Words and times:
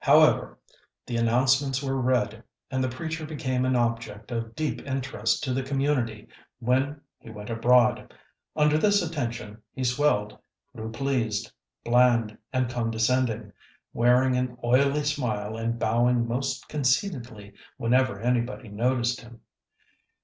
However, 0.03 0.57
the 1.05 1.15
announcements 1.15 1.83
were 1.83 2.01
read, 2.01 2.43
and 2.71 2.83
the 2.83 2.89
preacher 2.89 3.23
became 3.23 3.65
an 3.65 3.75
object 3.75 4.31
of 4.31 4.55
deep 4.55 4.81
interest 4.81 5.43
to 5.43 5.53
the 5.53 5.61
community 5.61 6.27
when 6.57 7.01
he 7.19 7.29
went 7.29 7.51
abroad. 7.51 8.11
Under 8.55 8.79
this 8.79 9.03
attention 9.07 9.61
he 9.71 9.83
swelled, 9.83 10.35
grew 10.75 10.89
pleased, 10.91 11.51
bland, 11.85 12.35
and 12.51 12.67
condescending, 12.67 13.53
wearing 13.93 14.35
an 14.35 14.57
oily 14.63 15.03
smile 15.03 15.55
and 15.55 15.77
bowing 15.77 16.27
most 16.27 16.67
conceitedly 16.67 17.53
whenever 17.77 18.19
anybody 18.19 18.69
noticed 18.69 19.21
him. 19.21 19.41